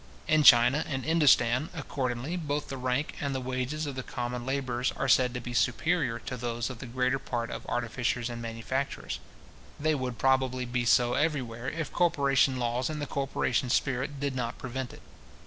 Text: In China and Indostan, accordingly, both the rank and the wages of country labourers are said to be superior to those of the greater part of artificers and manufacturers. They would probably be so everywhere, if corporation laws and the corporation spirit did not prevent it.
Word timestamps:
In 0.27 0.41
China 0.41 0.83
and 0.87 1.05
Indostan, 1.05 1.69
accordingly, 1.75 2.35
both 2.35 2.69
the 2.69 2.77
rank 2.77 3.13
and 3.21 3.35
the 3.35 3.39
wages 3.39 3.85
of 3.85 4.03
country 4.07 4.39
labourers 4.39 4.91
are 4.93 5.07
said 5.07 5.31
to 5.35 5.39
be 5.39 5.53
superior 5.53 6.17
to 6.17 6.35
those 6.35 6.71
of 6.71 6.79
the 6.79 6.87
greater 6.87 7.19
part 7.19 7.51
of 7.51 7.67
artificers 7.69 8.27
and 8.27 8.41
manufacturers. 8.41 9.19
They 9.79 9.93
would 9.93 10.17
probably 10.17 10.65
be 10.65 10.85
so 10.85 11.13
everywhere, 11.13 11.69
if 11.69 11.93
corporation 11.93 12.57
laws 12.57 12.89
and 12.89 12.99
the 12.99 13.05
corporation 13.05 13.69
spirit 13.69 14.19
did 14.19 14.35
not 14.35 14.57
prevent 14.57 14.91
it. 14.91 15.03